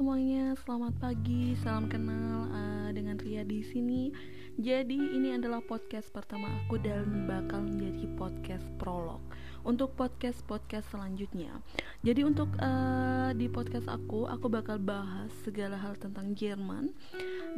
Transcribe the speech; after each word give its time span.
semuanya, 0.00 0.56
selamat 0.64 0.96
pagi, 0.96 1.52
salam 1.60 1.84
kenal 1.84 2.48
uh, 2.48 2.88
dengan 2.88 3.20
Ria 3.20 3.44
di 3.44 3.60
sini. 3.60 4.08
Jadi 4.56 4.96
ini 4.96 5.36
adalah 5.36 5.60
podcast 5.60 6.08
pertama 6.08 6.48
aku 6.64 6.80
dan 6.80 7.28
bakal 7.28 7.68
menjadi 7.68 8.08
podcast 8.16 8.64
prolog 8.80 9.20
untuk 9.60 9.92
podcast 10.00 10.40
podcast 10.48 10.88
selanjutnya. 10.88 11.52
Jadi 12.00 12.24
untuk 12.24 12.48
uh, 12.64 13.36
di 13.36 13.44
podcast 13.52 13.92
aku, 13.92 14.24
aku 14.24 14.48
bakal 14.48 14.80
bahas 14.80 15.28
segala 15.44 15.76
hal 15.76 15.92
tentang 16.00 16.32
Jerman 16.32 16.96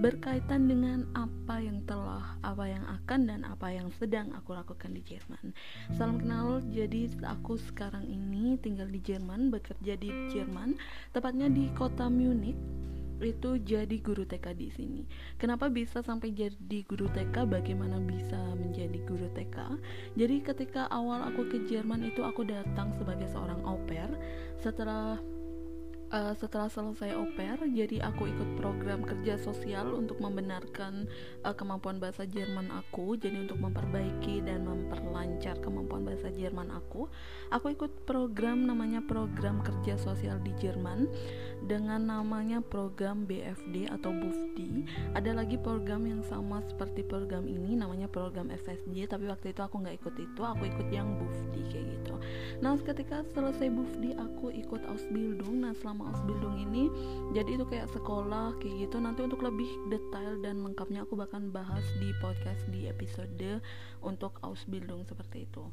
berkaitan 0.01 0.71
dengan 0.71 1.05
apa 1.13 1.61
yang 1.61 1.85
telah, 1.85 2.39
apa 2.41 2.65
yang 2.65 2.85
akan 3.03 3.21
dan 3.29 3.41
apa 3.45 3.69
yang 3.69 3.93
sedang 4.01 4.33
aku 4.33 4.57
lakukan 4.57 4.97
di 4.97 5.03
Jerman. 5.05 5.53
Salam 5.93 6.23
kenal. 6.23 6.65
Jadi 6.73 7.13
aku 7.21 7.61
sekarang 7.61 8.09
ini 8.09 8.57
tinggal 8.63 8.89
di 8.89 9.01
Jerman, 9.05 9.53
bekerja 9.53 9.99
di 10.01 10.09
Jerman, 10.33 10.79
tepatnya 11.13 11.53
di 11.53 11.69
kota 11.77 12.09
Munich 12.09 12.57
itu 13.23 13.55
jadi 13.63 13.97
guru 14.03 14.27
TK 14.27 14.47
di 14.59 14.69
sini. 14.75 15.03
Kenapa 15.39 15.71
bisa 15.71 16.03
sampai 16.03 16.35
jadi 16.35 16.79
guru 16.83 17.07
TK? 17.07 17.47
Bagaimana 17.47 18.03
bisa 18.03 18.39
menjadi 18.59 18.99
guru 19.07 19.31
TK? 19.31 19.79
Jadi 20.19 20.37
ketika 20.43 20.91
awal 20.91 21.23
aku 21.31 21.47
ke 21.47 21.63
Jerman 21.71 22.03
itu 22.03 22.27
aku 22.27 22.43
datang 22.43 22.91
sebagai 22.99 23.31
seorang 23.31 23.63
au 23.63 23.79
pair. 23.87 24.11
Setelah 24.59 25.23
uh, 26.13 26.35
setelah 26.37 26.69
selesai 26.69 27.17
oper 27.17 27.65
jadi 27.73 28.05
aku 28.05 28.29
ikut 28.29 28.61
program 28.61 29.01
kerja 29.03 29.41
sosial 29.41 29.97
untuk 29.97 30.21
membenarkan 30.21 31.09
uh, 31.43 31.57
kemampuan 31.57 31.97
bahasa 31.99 32.29
Jerman 32.29 32.69
aku. 32.71 33.17
Jadi 33.17 33.49
untuk 33.49 33.59
memperbaiki 33.59 34.45
dan 34.45 34.69
memperlancar 34.69 35.59
kemampuan 35.65 36.05
bahasa 36.05 36.29
Jerman 36.31 36.69
aku 36.71 37.09
aku 37.49 37.73
ikut 37.73 38.05
program 38.05 38.69
namanya 38.69 39.01
program 39.03 39.65
kerja 39.65 39.97
sosial 39.97 40.39
di 40.45 40.53
Jerman. 40.61 41.09
Dengan 41.63 42.11
namanya 42.11 42.59
program 42.59 43.23
BFD 43.23 43.87
atau 43.87 44.11
BUFD 44.11 44.83
ada 45.15 45.31
lagi 45.31 45.55
program 45.55 46.03
yang 46.11 46.19
sama 46.27 46.59
seperti 46.67 47.07
program 47.07 47.47
ini 47.47 47.79
namanya 47.79 48.11
program 48.11 48.51
FSJ 48.51 49.07
tapi 49.07 49.31
waktu 49.31 49.55
itu 49.55 49.63
aku 49.63 49.79
nggak 49.79 50.03
ikut 50.03 50.15
itu 50.19 50.43
aku 50.43 50.67
ikut 50.67 50.91
yang 50.91 51.23
BUFD 51.23 51.55
kayak 51.71 51.87
gitu. 51.87 52.15
Nah 52.59 52.75
ketika 52.83 53.23
selesai 53.31 53.71
BUFD 53.71 54.19
aku 54.19 54.51
ikut 54.51 54.83
Ausbildung. 54.91 55.63
Nah 55.63 55.71
selama 55.79 56.02
Ausbildung 56.09 56.59
ini 56.59 56.91
jadi 57.33 57.57
itu 57.57 57.65
kayak 57.69 57.89
sekolah 57.93 58.57
kayak 58.59 58.89
gitu 58.89 58.97
nanti 58.99 59.25
untuk 59.25 59.41
lebih 59.45 59.69
detail 59.89 60.41
dan 60.41 60.65
lengkapnya 60.65 61.05
aku 61.07 61.15
bahkan 61.15 61.49
bahas 61.53 61.85
di 62.01 62.11
podcast 62.19 62.63
di 62.73 62.89
episode 62.89 63.63
untuk 64.03 64.37
Ausbildung 64.43 65.07
seperti 65.07 65.47
itu 65.47 65.65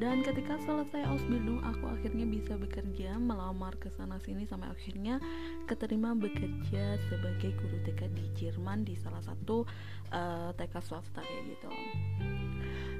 dan 0.00 0.22
ketika 0.22 0.56
selesai 0.62 1.04
Ausbildung 1.08 1.60
aku 1.64 1.88
akhirnya 1.88 2.26
bisa 2.26 2.56
bekerja 2.56 3.16
melamar 3.20 3.76
ke 3.76 3.92
sana 3.92 4.20
sini 4.22 4.48
sampai 4.48 4.72
akhirnya 4.72 5.20
keterima 5.66 6.14
bekerja 6.16 6.98
sebagai 7.10 7.54
guru 7.56 7.76
TK 7.84 8.00
di 8.12 8.24
Jerman 8.36 8.86
di 8.86 8.94
salah 8.98 9.22
satu 9.24 9.66
uh, 10.12 10.50
TK 10.54 10.74
swasta 10.82 11.20
kayak 11.22 11.44
gitu. 11.56 11.70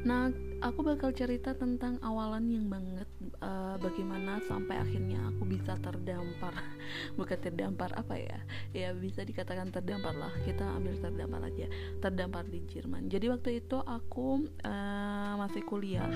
Nah, 0.06 0.30
aku 0.62 0.86
bakal 0.86 1.10
cerita 1.10 1.50
tentang 1.58 1.98
awalan 1.98 2.46
yang 2.46 2.70
banget 2.70 3.10
uh, 3.42 3.74
bagaimana 3.82 4.38
sampai 4.46 4.78
akhirnya 4.78 5.18
aku 5.34 5.42
bisa 5.50 5.74
terdampar. 5.82 6.54
Bukan 7.18 7.38
terdampar 7.42 7.90
apa 7.98 8.14
ya? 8.14 8.38
Ya 8.70 8.94
bisa 8.94 9.26
dikatakan 9.26 9.74
terdampar 9.74 10.14
lah. 10.14 10.30
Kita 10.46 10.62
ambil 10.62 10.94
terdampar 11.02 11.42
aja. 11.50 11.66
Terdampar 11.98 12.46
di 12.46 12.62
Jerman. 12.70 13.10
Jadi 13.10 13.26
waktu 13.26 13.50
itu 13.58 13.82
aku 13.82 14.46
uh, 14.62 15.34
masih 15.42 15.66
kuliah 15.66 16.06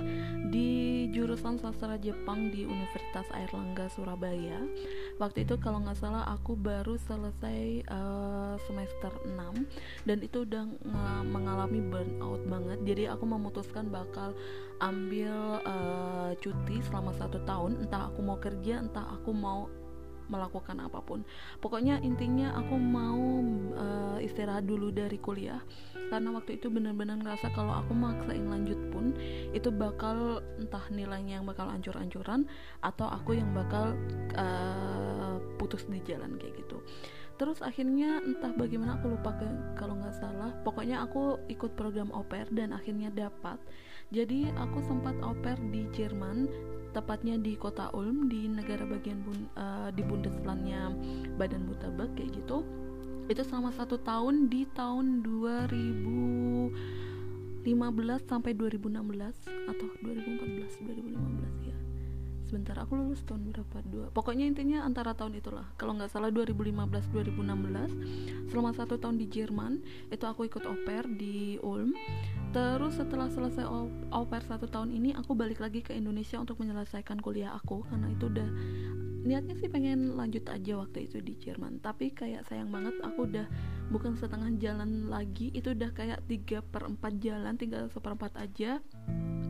di 0.55 1.11
jurusan 1.11 1.59
sastra 1.59 1.99
Jepang 1.99 2.55
di 2.55 2.63
Universitas 2.63 3.27
Airlangga 3.35 3.91
Surabaya. 3.91 4.63
Waktu 5.19 5.43
itu 5.43 5.59
kalau 5.59 5.83
nggak 5.83 5.99
salah 5.99 6.31
aku 6.31 6.55
baru 6.55 6.95
selesai 6.95 7.91
uh, 7.91 8.55
semester 8.71 9.11
6 9.27 10.07
dan 10.07 10.19
itu 10.23 10.47
udah 10.47 10.65
mengalami 11.27 11.83
burnout 11.83 12.47
banget. 12.47 12.79
Jadi 12.87 13.03
aku 13.11 13.27
memutuskan 13.27 13.81
kan 13.81 13.89
bakal 13.89 14.37
ambil 14.85 15.61
uh, 15.65 16.37
cuti 16.37 16.85
selama 16.85 17.17
satu 17.17 17.41
tahun 17.49 17.89
entah 17.89 18.13
aku 18.13 18.21
mau 18.21 18.37
kerja 18.37 18.85
entah 18.85 19.09
aku 19.17 19.33
mau 19.33 19.73
melakukan 20.31 20.79
apa 20.79 21.03
pun. 21.03 21.27
Pokoknya 21.59 21.99
intinya 22.01 22.55
aku 22.55 22.79
mau 22.79 23.43
uh, 23.75 24.19
istirahat 24.23 24.65
dulu 24.65 24.95
dari 24.95 25.19
kuliah. 25.19 25.61
Karena 26.09 26.31
waktu 26.35 26.59
itu 26.59 26.71
benar-benar 26.71 27.19
ngerasa 27.19 27.51
kalau 27.55 27.75
aku 27.75 27.93
maksain 27.95 28.47
lanjut 28.47 28.79
pun 28.95 29.15
itu 29.51 29.71
bakal 29.75 30.43
entah 30.59 30.83
nilainya 30.91 31.43
yang 31.43 31.47
bakal 31.47 31.67
ancur-ancuran 31.71 32.47
atau 32.83 33.07
aku 33.11 33.39
yang 33.39 33.51
bakal 33.55 33.95
uh, 34.35 35.39
putus 35.59 35.87
di 35.87 36.03
jalan 36.03 36.35
kayak 36.39 36.57
gitu 36.59 36.83
terus 37.41 37.65
akhirnya 37.65 38.21
entah 38.21 38.53
bagaimana 38.53 39.01
aku 39.01 39.17
lupa 39.17 39.33
ke 39.41 39.49
kalau 39.81 39.97
nggak 39.97 40.13
salah. 40.21 40.53
Pokoknya 40.61 41.01
aku 41.01 41.41
ikut 41.49 41.73
program 41.73 42.13
oper 42.13 42.45
dan 42.53 42.77
akhirnya 42.77 43.09
dapat. 43.09 43.57
Jadi 44.13 44.53
aku 44.61 44.85
sempat 44.85 45.17
oper 45.25 45.57
di 45.73 45.89
Jerman 45.97 46.45
tepatnya 46.93 47.41
di 47.41 47.57
kota 47.57 47.89
Ulm 47.97 48.29
di 48.29 48.45
negara 48.45 48.85
bagian 48.85 49.25
bun, 49.25 49.49
uh, 49.57 49.89
di 49.89 50.05
Bundeslandnya 50.05 50.93
Badan 51.41 51.65
Württemberg 51.65 52.13
kayak 52.13 52.37
gitu. 52.45 52.61
Itu 53.33 53.41
selama 53.41 53.73
satu 53.73 53.97
tahun 54.05 54.53
di 54.53 54.69
tahun 54.77 55.25
2015 55.25 56.77
sampai 58.29 58.53
2016 58.53 59.49
atau 59.49 59.87
2014 60.05 60.77
2015 60.85 61.71
ya 61.73 61.90
sebentar 62.51 62.75
aku 62.83 62.99
lulus 62.99 63.23
tahun 63.23 63.55
berapa? 63.55 63.79
Dua 63.87 64.11
pokoknya 64.11 64.51
intinya 64.51 64.83
antara 64.83 65.15
tahun 65.15 65.39
itulah. 65.39 65.71
Kalau 65.79 65.95
nggak 65.95 66.11
salah 66.11 66.35
2015 66.35 66.75
2016 67.15 68.51
selama 68.51 68.75
satu 68.75 68.99
tahun 68.99 69.23
di 69.23 69.31
Jerman 69.31 69.79
itu 70.11 70.27
aku 70.27 70.51
ikut 70.51 70.67
oper 70.67 71.07
di 71.15 71.63
Ulm. 71.63 71.95
Terus 72.51 72.99
setelah 72.99 73.31
selesai 73.31 73.63
oper 74.11 74.43
satu 74.43 74.67
tahun 74.67 74.91
ini 74.91 75.15
aku 75.15 75.39
balik 75.39 75.63
lagi 75.63 75.87
ke 75.87 75.95
Indonesia 75.95 76.43
untuk 76.43 76.59
menyelesaikan 76.59 77.23
kuliah 77.23 77.55
aku. 77.55 77.87
Karena 77.87 78.11
itu 78.11 78.27
udah 78.27 78.51
niatnya 79.21 79.55
sih 79.55 79.71
pengen 79.71 80.19
lanjut 80.19 80.43
aja 80.51 80.83
waktu 80.83 81.07
itu 81.07 81.23
di 81.23 81.39
Jerman. 81.39 81.79
Tapi 81.79 82.11
kayak 82.11 82.51
sayang 82.51 82.75
banget 82.75 82.99
aku 83.07 83.31
udah 83.31 83.47
bukan 83.95 84.19
setengah 84.19 84.51
jalan 84.59 85.07
lagi. 85.07 85.55
Itu 85.55 85.79
udah 85.79 85.95
kayak 85.95 86.27
tiga 86.27 86.59
per 86.67 86.91
4 86.91 86.99
jalan 87.23 87.55
tinggal 87.55 87.87
seperempat 87.95 88.35
aja 88.35 88.83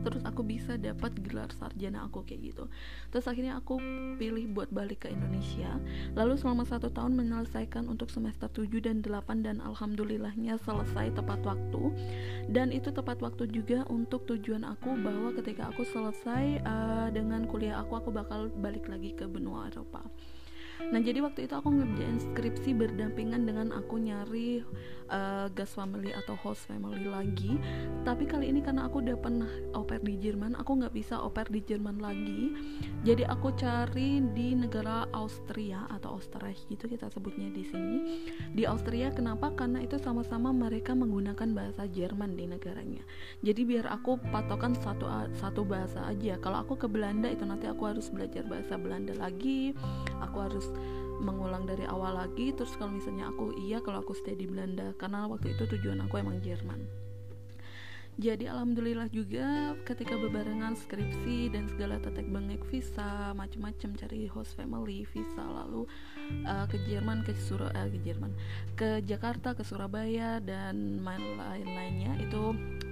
terus 0.01 0.23
aku 0.25 0.41
bisa 0.45 0.75
dapat 0.77 1.13
gelar 1.25 1.49
sarjana 1.55 2.05
aku 2.05 2.25
kayak 2.25 2.53
gitu. 2.53 2.65
Terus 3.13 3.25
akhirnya 3.29 3.57
aku 3.57 3.77
pilih 4.17 4.49
buat 4.51 4.69
balik 4.73 5.05
ke 5.05 5.13
Indonesia. 5.13 5.77
Lalu 6.17 6.37
selama 6.37 6.65
satu 6.65 6.89
tahun 6.91 7.17
menyelesaikan 7.17 7.87
untuk 7.87 8.09
semester 8.09 8.49
7 8.49 8.67
dan 8.83 9.05
8 9.05 9.45
dan 9.45 9.61
alhamdulillahnya 9.61 10.57
selesai 10.61 11.13
tepat 11.15 11.41
waktu. 11.45 11.83
Dan 12.51 12.73
itu 12.73 12.89
tepat 12.91 13.21
waktu 13.21 13.47
juga 13.49 13.85
untuk 13.87 14.25
tujuan 14.27 14.65
aku 14.67 14.97
bahwa 14.99 15.31
ketika 15.37 15.71
aku 15.71 15.87
selesai 15.87 16.65
uh, 16.65 17.07
dengan 17.13 17.47
kuliah 17.47 17.79
aku 17.79 17.97
aku 17.97 18.09
bakal 18.13 18.51
balik 18.59 18.85
lagi 18.89 19.13
ke 19.15 19.25
benua 19.25 19.71
Eropa 19.71 20.03
Nah 20.91 20.99
jadi 20.99 21.21
waktu 21.21 21.45
itu 21.45 21.53
aku 21.53 21.69
ngerjain 21.69 22.17
skripsi 22.17 22.73
berdampingan 22.73 23.45
dengan 23.45 23.69
aku 23.75 24.01
nyari 24.01 24.65
uh, 25.11 25.47
gas 25.51 25.75
family 25.75 26.15
atau 26.15 26.33
host 26.39 26.65
family 26.65 27.05
lagi. 27.05 27.59
Tapi 28.07 28.25
kali 28.25 28.49
ini 28.49 28.63
karena 28.63 28.87
aku 28.87 29.03
udah 29.03 29.17
pernah 29.19 29.51
oper 29.75 30.01
di 30.01 30.17
Jerman, 30.17 30.57
aku 30.57 30.81
nggak 30.81 30.95
bisa 30.95 31.19
oper 31.19 31.51
di 31.51 31.61
Jerman 31.61 31.99
lagi. 31.99 32.55
Jadi 33.05 33.27
aku 33.27 33.53
cari 33.53 34.23
di 34.33 34.55
negara 34.55 35.05
Austria 35.11 35.85
atau 35.91 36.17
Österreich 36.17 36.65
gitu 36.71 36.87
kita 36.87 37.11
sebutnya 37.11 37.51
di 37.51 37.67
sini. 37.67 37.97
Di 38.55 38.63
Austria 38.65 39.11
kenapa? 39.11 39.51
Karena 39.53 39.83
itu 39.83 39.99
sama-sama 39.99 40.55
mereka 40.55 40.95
menggunakan 40.95 41.51
bahasa 41.51 41.85
Jerman 41.85 42.39
di 42.39 42.47
negaranya. 42.47 43.03
Jadi 43.43 43.61
biar 43.67 43.91
aku 43.91 44.17
patokan 44.31 44.73
satu 44.79 45.05
satu 45.37 45.61
bahasa 45.67 46.07
aja. 46.07 46.39
Kalau 46.39 46.63
aku 46.63 46.79
ke 46.79 46.87
Belanda 46.87 47.27
itu 47.27 47.43
nanti 47.43 47.67
aku 47.67 47.89
harus 47.89 48.07
belajar 48.09 48.47
bahasa 48.47 48.79
Belanda 48.79 49.13
lagi. 49.17 49.75
Aku 50.21 50.37
harus 50.39 50.70
mengulang 51.21 51.69
dari 51.69 51.85
awal 51.85 52.17
lagi 52.17 52.49
terus 52.51 52.73
kalau 52.75 52.97
misalnya 52.97 53.29
aku 53.29 53.53
iya 53.53 53.77
kalau 53.79 54.01
aku 54.01 54.17
stay 54.17 54.33
di 54.33 54.49
Belanda 54.49 54.91
karena 54.97 55.29
waktu 55.29 55.53
itu 55.53 55.69
tujuan 55.77 56.01
aku 56.05 56.17
emang 56.17 56.41
Jerman. 56.41 57.01
Jadi 58.19 58.43
alhamdulillah 58.43 59.07
juga 59.07 59.73
ketika 59.87 60.19
bebarengan 60.19 60.75
skripsi 60.75 61.47
dan 61.47 61.71
segala 61.71 61.95
tetek 61.95 62.27
bengek 62.27 62.59
visa 62.67 63.31
macam-macam 63.31 63.95
cari 63.95 64.27
host 64.27 64.51
family 64.59 65.07
visa 65.09 65.41
lalu 65.41 65.87
uh, 66.43 66.67
ke 66.67 66.75
Jerman 66.91 67.23
ke 67.23 67.31
Sur 67.39 67.63
uh, 67.63 67.71
ke 67.71 67.97
Jerman 68.03 68.35
ke 68.75 68.99
Jakarta 69.07 69.55
ke 69.55 69.63
Surabaya 69.63 70.43
dan 70.43 70.99
lain-lainnya 71.07 72.19
itu 72.19 72.51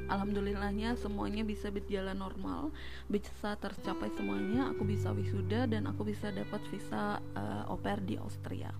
alhamdulillahnya 0.09 0.97
semuanya 0.97 1.45
bisa 1.45 1.69
berjalan 1.69 2.17
normal 2.17 2.73
bisa 3.07 3.55
tercapai 3.61 4.09
semuanya 4.17 4.73
aku 4.73 4.83
bisa 4.83 5.13
wisuda 5.13 5.69
dan 5.69 5.85
aku 5.85 6.05
bisa 6.05 6.33
dapat 6.33 6.61
visa 6.73 7.21
uh, 7.37 7.69
au 7.69 7.77
pair 7.77 8.01
di 8.01 8.17
Austria. 8.17 8.73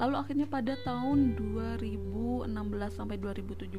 Lalu 0.00 0.14
akhirnya 0.16 0.46
pada 0.48 0.72
tahun 0.82 1.36
2016 1.36 2.48
sampai 2.90 3.16
2017 3.20 3.70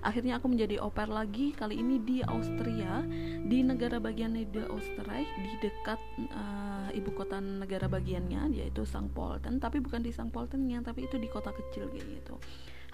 akhirnya 0.00 0.40
aku 0.40 0.46
menjadi 0.48 0.80
pair 0.90 1.10
lagi 1.10 1.52
kali 1.52 1.78
ini 1.78 2.00
di 2.00 2.18
Austria 2.24 3.04
di 3.44 3.60
negara 3.60 4.00
bagian 4.00 4.34
Niederösterreich 4.34 5.30
di 5.36 5.52
dekat 5.60 6.00
uh, 6.32 6.88
ibu 6.96 7.12
kota 7.12 7.38
negara 7.38 7.86
bagiannya 7.86 8.56
yaitu 8.56 8.88
Sang 8.88 9.12
Polten 9.12 9.60
tapi 9.60 9.78
bukan 9.84 10.00
di 10.00 10.10
Sang 10.10 10.32
Poltennya 10.32 10.80
tapi 10.80 11.06
itu 11.06 11.20
di 11.20 11.28
kota 11.28 11.52
kecil 11.52 11.92
kayak 11.92 12.06
gitu. 12.08 12.34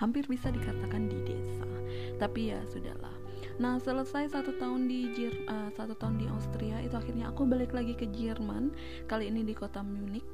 Hampir 0.01 0.25
bisa 0.25 0.49
dikatakan 0.49 1.13
di 1.13 1.19
desa. 1.29 1.69
Tapi 2.17 2.57
ya 2.57 2.61
sudahlah 2.73 3.30
nah 3.59 3.81
selesai 3.81 4.31
satu 4.31 4.55
tahun 4.61 4.87
di 4.87 5.11
Jer 5.17 5.35
uh, 5.49 5.73
satu 5.75 5.97
tahun 5.97 6.21
di 6.21 6.27
Austria 6.31 6.79
itu 6.85 6.95
akhirnya 6.95 7.33
aku 7.33 7.49
balik 7.49 7.75
lagi 7.75 7.97
ke 7.97 8.07
Jerman 8.13 8.71
kali 9.09 9.33
ini 9.33 9.43
di 9.43 9.57
kota 9.57 9.81
Munich. 9.81 10.27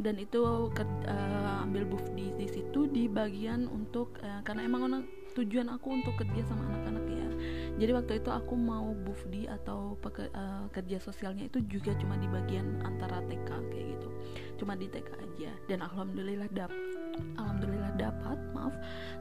Dan 0.00 0.16
itu 0.16 0.40
ke, 0.72 0.80
uh, 1.12 1.60
ambil 1.60 1.84
buff 1.84 2.00
di, 2.16 2.32
di 2.40 2.48
situ 2.48 2.88
di 2.88 3.04
bagian 3.04 3.68
untuk 3.68 4.16
uh, 4.24 4.40
karena 4.40 4.64
emang 4.64 5.04
tujuan 5.36 5.68
aku 5.68 5.92
untuk 5.92 6.16
kerja 6.16 6.40
sama 6.48 6.64
anak-anak 6.72 7.04
ya. 7.04 7.28
Jadi 7.84 7.90
waktu 7.92 8.12
itu 8.24 8.30
aku 8.32 8.56
mau 8.56 8.96
buff 8.96 9.20
di 9.28 9.44
atau 9.44 10.00
peke, 10.00 10.32
uh, 10.32 10.72
kerja 10.72 11.04
sosialnya 11.04 11.52
itu 11.52 11.60
juga 11.68 11.92
cuma 12.00 12.16
di 12.16 12.28
bagian 12.32 12.80
antara 12.80 13.20
TK 13.28 13.48
kayak 13.70 13.86
gitu. 13.96 14.08
Cuma 14.56 14.72
di 14.72 14.88
TK 14.88 15.08
aja. 15.20 15.52
Dan 15.68 15.84
alhamdulillah 15.84 16.48
dapet 16.48 16.89
alhamdulillah 17.38 17.92
dapat 17.98 18.38
maaf. 18.52 18.74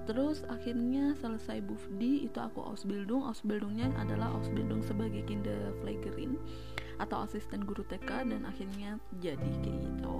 Terus 0.10 0.42
akhirnya 0.50 1.14
selesai 1.20 1.62
bufdi 1.64 2.26
itu 2.26 2.40
aku 2.42 2.64
ausbildung 2.64 3.26
ausbildungnya 3.28 3.94
adalah 4.00 4.34
ausbildung 4.34 4.82
sebagai 4.82 5.22
kinderpflegerin 5.28 6.40
atau 7.00 7.24
asisten 7.24 7.64
guru 7.64 7.82
TK 7.88 8.28
dan 8.28 8.44
akhirnya 8.44 9.00
jadi 9.24 9.50
kayak 9.64 9.80
gitu 9.88 10.20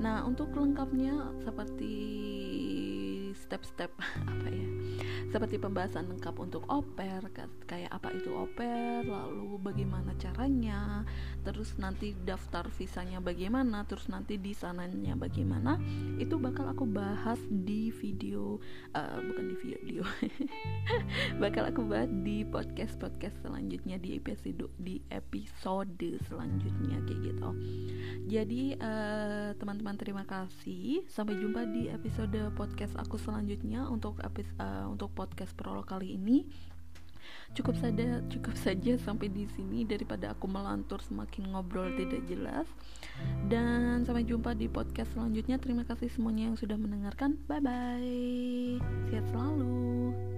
nah 0.00 0.24
untuk 0.24 0.48
lengkapnya 0.56 1.12
seperti 1.44 1.92
step-step 3.36 3.92
apa 4.32 4.48
ya 4.48 4.68
seperti 5.30 5.58
pembahasan 5.58 6.06
lengkap 6.10 6.34
untuk 6.38 6.62
oper 6.70 7.30
kayak 7.66 7.90
apa 7.90 8.14
itu 8.14 8.30
oper 8.32 9.02
lalu 9.06 9.58
bagaimana 9.58 10.14
caranya 10.20 11.02
terus 11.42 11.74
nanti 11.78 12.14
daftar 12.14 12.66
visanya 12.70 13.18
bagaimana 13.18 13.82
terus 13.86 14.06
nanti 14.06 14.38
di 14.38 14.54
sananya 14.54 15.18
bagaimana 15.18 15.78
itu 16.16 16.38
bakal 16.38 16.70
aku 16.70 16.86
bahas 16.86 17.38
di 17.50 17.90
video 17.90 18.62
uh, 18.94 19.18
bukan 19.22 19.44
di 19.50 19.56
video 19.62 20.02
bakal 21.42 21.66
aku 21.66 21.82
bahas 21.86 22.10
di 22.22 22.46
podcast 22.46 22.98
podcast 23.00 23.34
selanjutnya 23.42 23.98
di 23.98 24.18
episode 24.18 24.70
di 24.78 25.02
episode 25.10 26.20
selanjutnya 26.28 27.00
kayak 27.08 27.20
gitu. 27.32 27.50
Jadi 28.26 28.62
uh, 28.78 29.50
teman-teman 29.56 29.96
terima 29.96 30.24
kasih. 30.28 31.06
Sampai 31.08 31.38
jumpa 31.38 31.64
di 31.70 31.88
episode 31.88 32.36
podcast 32.54 32.94
aku 32.98 33.16
selanjutnya 33.16 33.86
untuk 33.88 34.18
uh, 34.20 34.86
untuk 34.90 35.15
podcast 35.16 35.56
prolog 35.56 35.88
kali 35.88 36.20
ini. 36.20 36.44
Cukup 37.56 37.78
saja 37.80 38.20
cukup 38.28 38.54
saja 38.60 39.00
sampai 39.00 39.32
di 39.32 39.48
sini 39.56 39.88
daripada 39.88 40.36
aku 40.36 40.44
melantur 40.44 41.00
semakin 41.00 41.56
ngobrol 41.56 41.88
tidak 41.96 42.22
jelas. 42.28 42.68
Dan 43.48 44.04
sampai 44.04 44.28
jumpa 44.28 44.52
di 44.52 44.68
podcast 44.68 45.16
selanjutnya. 45.16 45.56
Terima 45.56 45.88
kasih 45.88 46.12
semuanya 46.12 46.52
yang 46.52 46.58
sudah 46.60 46.76
mendengarkan. 46.76 47.40
Bye 47.48 47.64
bye 47.64 48.76
sehat 49.08 49.24
selalu 49.32 50.35